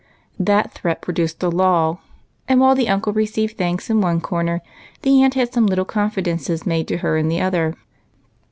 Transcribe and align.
That 0.39 0.71
threat 0.73 0.99
produced 1.03 1.43
a 1.43 1.49
lull, 1.49 2.01
and 2.47 2.59
while 2.59 2.73
the 2.73 2.89
uncle 2.89 3.13
re 3.13 3.27
ceived 3.27 3.55
thanks 3.55 3.87
in 3.87 4.01
one 4.01 4.19
corner, 4.19 4.63
the 5.03 5.21
aunt 5.21 5.35
had 5.35 5.53
some 5.53 5.67
little 5.67 5.85
confidences 5.85 6.65
made 6.65 6.87
to 6.87 6.97
her 6.97 7.17
in 7.17 7.27
the 7.27 7.39
other. 7.39 7.75